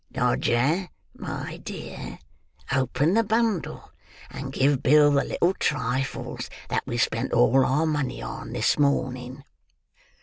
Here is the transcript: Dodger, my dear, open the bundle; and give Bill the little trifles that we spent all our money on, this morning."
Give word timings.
Dodger, 0.11 0.89
my 1.13 1.57
dear, 1.57 2.17
open 2.71 3.13
the 3.13 3.23
bundle; 3.23 3.91
and 4.31 4.51
give 4.51 4.81
Bill 4.81 5.11
the 5.11 5.23
little 5.23 5.53
trifles 5.53 6.49
that 6.69 6.81
we 6.87 6.97
spent 6.97 7.33
all 7.33 7.63
our 7.63 7.85
money 7.85 8.19
on, 8.19 8.51
this 8.51 8.79
morning." 8.79 9.43